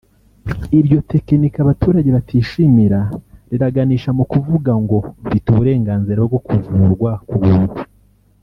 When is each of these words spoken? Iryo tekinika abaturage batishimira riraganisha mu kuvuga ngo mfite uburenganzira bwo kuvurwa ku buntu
Iryo 0.79 0.97
tekinika 1.11 1.57
abaturage 1.61 2.09
batishimira 2.17 2.99
riraganisha 3.49 4.09
mu 4.17 4.23
kuvuga 4.31 4.71
ngo 4.83 4.97
mfite 5.23 5.45
uburenganzira 5.49 6.19
bwo 6.27 6.39
kuvurwa 6.47 7.11
ku 7.29 7.35
buntu 7.43 7.77